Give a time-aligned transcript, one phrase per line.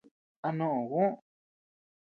[0.47, 1.05] ¿A noʼö Juó?